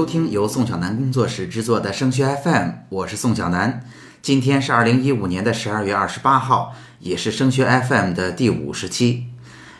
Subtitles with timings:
[0.00, 3.84] 收听由宋小南工作室制作的升学 FM，我是宋小南。
[4.22, 9.26] 今天是二零一五年的十二月二十八号，也是升学 FM 的第五十期。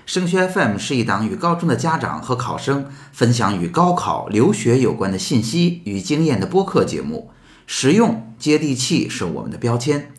[0.05, 7.31] 升学 FM 是一档与高中的家长和考生分享与高考、留学有关的信息与经验的播客节目，
[7.67, 10.13] 实用接地气是我们的标签。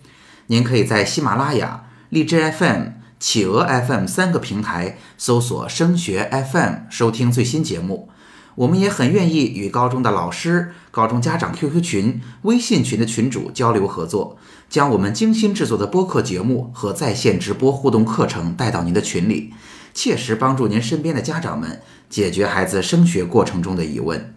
[0.48, 2.86] 您可以在喜马拉雅、荔枝 FM、
[3.20, 8.10] 企鹅 FM 三个平台搜索“升学 FM” 收听最新节目。
[8.56, 14.38] 我们也很愿意与高中的老师、高中家长 QQ 群、微信群的群主交流合作，
[14.70, 19.54] 将我们精心制作的播客节目和在线直播互动课程带到您的群里，
[19.94, 24.36] 切实帮助您身边的家长们解决孩子升学过程中的疑问。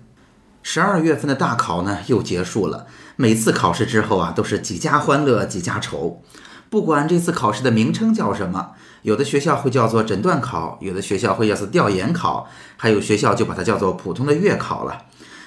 [0.63, 2.87] 十二月份的大考呢又结束了，
[3.17, 6.23] 每次考试之后啊都是几家欢乐几家愁，
[6.71, 8.71] 不管这次考试的名称叫什么。
[9.03, 15.03] 有的学校会叫做诊断考，有的学校会叫做调研考，还有学校就把它叫做普通的月考了。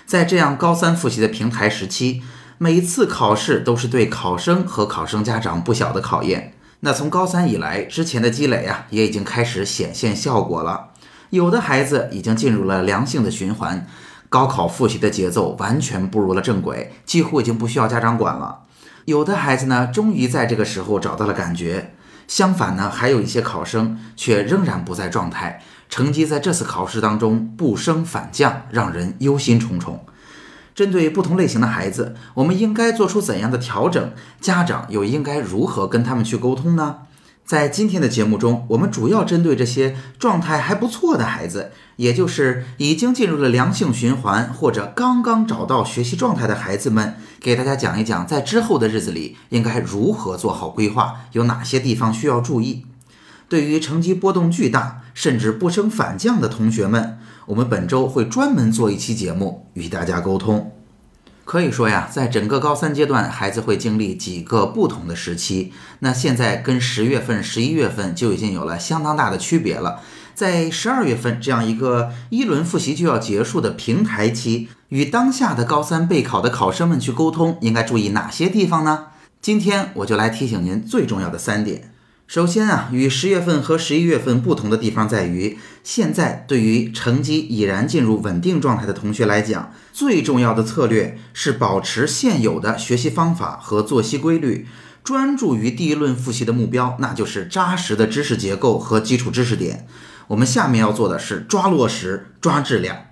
[0.05, 2.21] 在这样高三复习的平台时期，
[2.59, 6.53] 每一次考试都是对考生和考生家长不小的考验。
[6.81, 10.89] 那从高三以来，之前的积累啊，也已经开始显现效果了。
[11.31, 13.87] 有的孩子已经进入了良性的循环，
[14.29, 18.59] 高考复习的节奏完全步入了正轨，几乎已经不需要家长管了。
[19.07, 21.93] 有的孩子呢，终于在这个时候找到了感觉。
[22.27, 29.99] 相反呢，还有一些考生却仍然不在状态，成绩在这次考试当中不升反降，让人忧心忡忡。
[30.75, 34.11] 针对不同类型的孩子，我们应该做出怎样的调整？
[34.41, 36.97] 家长又应该如何跟他们去沟通呢？
[37.47, 52.85] 在今天的节目中，我们主要针对这些状态还不错的孩子，也就是已经进入了良性循环或者刚刚找到学习状态的孩子们，给大家讲一讲，在之后的日子里应该如何做好规划，有哪些地方需要注意。
[53.47, 60.76] 对于成绩波动巨大甚至不升反降的同学们，我们本周会专门做一期节目与大家沟通。
[61.47, 65.71] 可以说呀，在整个高三阶段，孩子会经历几个不同的时期。
[65.99, 70.01] 那现在跟十月份、十一月份就已经有了相当大的区别了。
[70.35, 79.05] 在十二月份这样一个一轮复习就要结束的平台期，与当下的高三备考的考生们去沟通，应该注意哪些地方呢？
[79.41, 81.93] 今天我就来提醒您最重要的三点。
[82.27, 94.67] 首先啊，与十月份和十一月份不同的地方在于，现在对于成绩已然进入稳定状态的同学来讲，最重要的策略是保持现有的学习方法和作息规律，
[95.05, 99.87] 专注于第一轮复习的目标，那就是扎实的知识结构和基础知识点。
[100.27, 103.05] 我们下面要做的是抓落实、抓质量。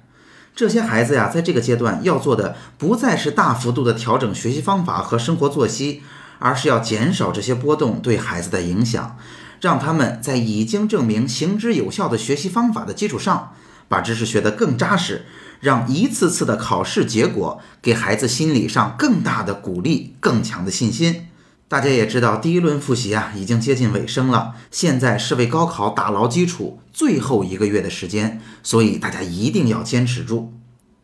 [0.54, 6.02] 这些孩子呀，在这个阶段要做的不再是大幅度的调整学习方法和生活作息。
[6.40, 9.18] 而是要减少这些波动对孩子的影响，
[9.62, 13.54] 让他们在已经证明行之有效的学习方法的基础上，
[13.88, 15.26] 把知识学得更扎实，
[15.60, 21.28] 让一次次的考试结果给孩子心理上更大的鼓励、更强的信心。
[21.68, 30.54] 大家也知道，第一轮复习啊已经接近尾声了，现在是为高考打牢基础最后一个月的时间，所以大家一定要坚持住。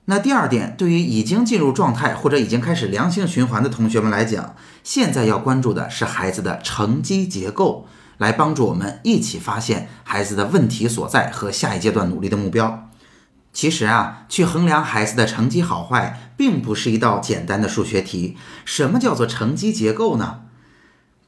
[0.06, 12.90] 那第二点，对于已经进入状态或者已经开始良性循环的同学们来讲，现在要关注的是孩子的成绩结构，来帮助我们一起发现孩子的问题所在和下一阶段努力的目标。
[13.53, 18.38] 其实啊，去衡量孩子的成绩好坏，并不是一道简单的数学题。
[18.66, 20.41] 什么叫做成绩结构呢？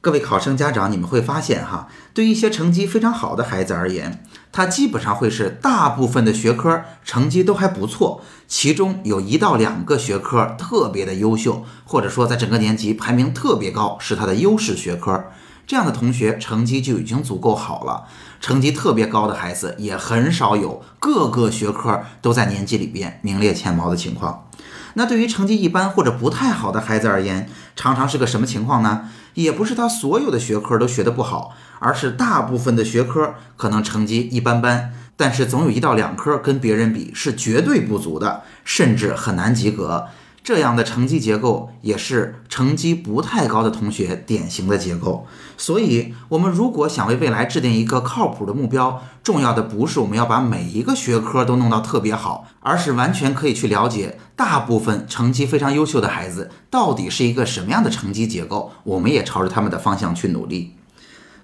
[0.00, 4.22] 各位考生家长，你们会发现哈，对于一些成绩非常好的孩子而言，
[4.54, 15.24] 他基本上会是大部分的学科成绩都还不错，其中有一到两个学科特别的优秀，或者说在整个年级排名特别高，是他的优势学科。
[15.66, 18.04] 这样的同学成绩就已经足够好了。
[18.40, 24.46] 成绩特别高的孩子也很少有各个学科都在年级里边名列前茅的情况。
[24.94, 29.08] 那对于成绩一般或者不太好的孩子而言，常常是个什么情况呢？
[29.34, 40.06] 也不是他所有的学科都学得不好，而是大部分的学科可能成绩一般般，但是总有一到两科跟别人比是绝对不足的，甚至很难及格。
[40.44, 45.26] 这样的成绩结构也是成绩不太高的同学典型的结构，
[45.56, 60.76] 所以，我们如果想为未来制定一个靠谱的目标，重要的不是我们要把每一个学科都弄到特别好，而是完全可以去了解大部分成绩非常优秀的孩子到底是一个什么样的成绩结构，我们也朝着他们的方向去努力。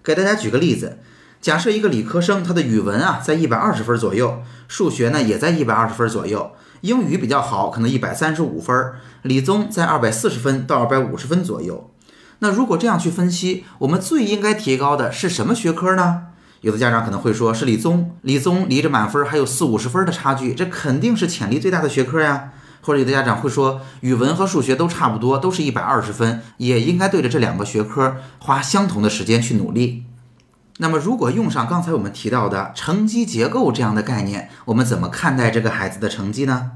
[0.04, 0.98] 给大家举个例子，
[1.40, 6.52] 假设一个理科生，他的语文啊在一百二十分左右，数学呢也在一百二十分左右。
[6.82, 8.74] 英语比较好，可能一百三十五分；
[9.22, 11.90] 理综在二百四十分到二百五十分左右。
[12.40, 16.24] 那如果这样去分析，我们最应该提高的是什么学科呢？
[16.60, 18.14] 有的家长可能会说，是理综。
[18.20, 22.52] 理综离着满分还有四五十分的差距，这肯定是潜力最大的学科呀。
[22.82, 30.04] 或者有的家长会说，语文和数学都差不多，都是一百二十分，也应该对着这两个学科花相同的时间去努力。
[30.82, 36.70] 那么，如果用上刚才我们提到的成绩结构这样的概念，我们怎么看待这个孩子的成绩呢？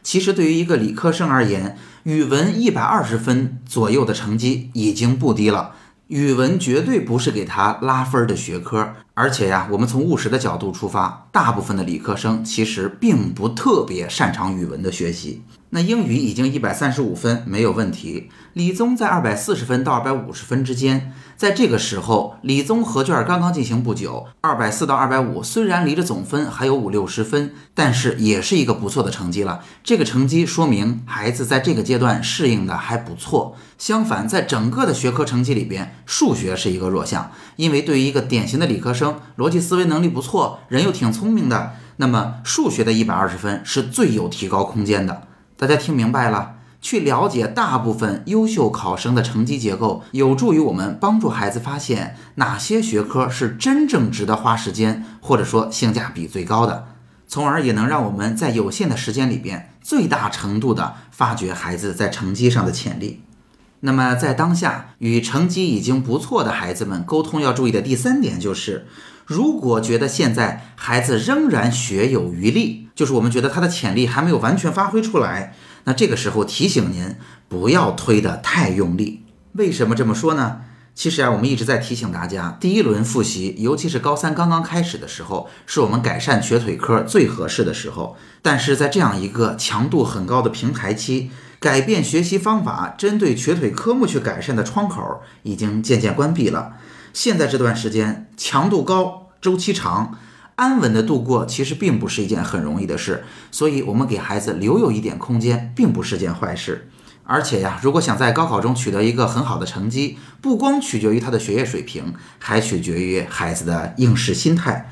[0.00, 5.72] 其实，对于一个理科生而言，语文一百二十分左右的成绩已经不低了。
[6.06, 15.42] 语文绝对不是给他拉分的学科，而且呀，我们从务实的角度出发，大部分的理科生其实并不特别擅长语文的学习。
[15.70, 21.12] 那英语已经一百三十五分没有问题，理综在二百四十分到二百五十分之间。
[21.36, 29.60] 在这个时候，理综合卷刚刚进行不久，二百四到二百五，虽然离着总分还有五六十分，但是也是一个不错的成绩了。
[29.84, 33.54] 这个成绩说明孩子在这个阶段适应的还不错。
[33.76, 45.27] 相反，在整个的学科成绩里边，数学是一个弱项，因为对于一个典型的理科生，逻辑思维能力不错，人又挺聪明的，那么数学的一百二十分是最有提高空间的。
[45.58, 46.54] 大家听明白了？
[46.80, 56.86] 去了解大部分优秀考生的成绩结构，有助于我们帮助孩子发现哪些学科是真正值得花时间，或者说性价比最高的，
[57.26, 63.24] 从而也能让我们在有限的时间里边，最大程度的发掘孩子在成绩上的潜力。
[63.80, 68.86] 那么在当下与成绩已经不错的孩子们沟通要注意的第三点就是，
[69.26, 75.54] 如果觉得现在孩子仍然学有余力，就是我们觉得他的潜力还没有完全发挥出来。
[75.84, 77.14] 那这个时候提醒您
[77.48, 79.24] 不要推得太用力。
[79.52, 80.62] 为什么这么说呢？
[80.96, 88.16] 其实啊，我们一直在提醒大家，第一轮复习，尤其是高三刚刚开始的时候，是我们改善瘸腿科最合适的时候。
[88.42, 91.30] 但是在这样一个强度很高的平台期，
[91.60, 96.72] 改变学习方法，针对瘸腿科目去改善的窗口已经渐渐关闭了。
[97.12, 100.18] 现在这段时间强度高，周期长。
[100.58, 103.22] 安稳的度过其实并不是一件很容易的事，
[103.52, 106.90] 所以我们给孩子留有一点空间，并不是件坏事。
[107.22, 114.90] 而且呀，如果想在高考中取得一个很好的成绩，不光取决于他的学业水平，还取决于孩子的应试心态。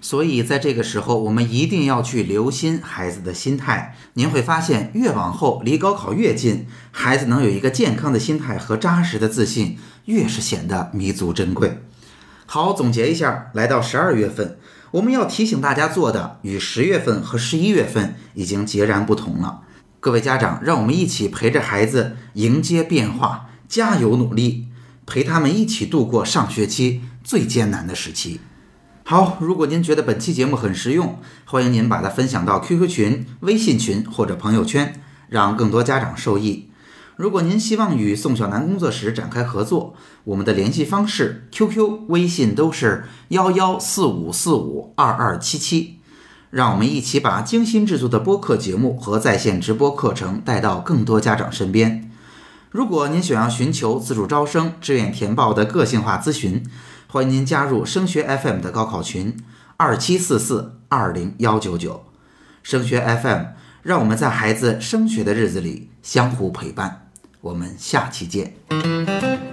[0.00, 3.94] 所以在这个时候，我们一定要去留心孩子的心态。
[4.14, 9.76] 您会发现，越往后离高考越近，孩子能有一个健康的心态和扎实的自信，
[10.06, 11.82] 越是显得弥足珍贵。
[12.46, 14.56] 好，总结一下，来到十二月份。
[14.92, 19.62] 我们要提醒大家做的，与十月份和十一月份已经截然不同了。
[20.00, 24.68] 各位家长，让我们一起陪着孩子迎接变化，加油努力，
[25.06, 28.40] 陪他们一起度过上学期最艰难的时期。
[29.04, 35.00] 好，如果您觉得本期节目很实用，欢迎您把它分享到 QQ 群、微信群或者朋友圈，
[35.30, 36.68] 让更多家长受益。
[37.22, 46.00] 如果您希望与宋小南工作室展开合作，我们的联系方式 QQ、微信都是幺幺四五四五二二七七。
[46.50, 52.10] 让我们一起把精心制作的播客节目和在线直播课程带到更多家长身边。
[52.72, 56.64] 如果您想要寻求自主招生、志愿填报的个性化咨询，
[57.06, 59.36] 欢迎您加入升学 FM 的高考群
[59.76, 62.02] 二七四四二零幺九九。
[62.64, 63.44] 升学 FM，
[63.84, 67.01] 让我们在孩子升学的日子里相互陪伴。
[67.42, 69.51] 我们下期见。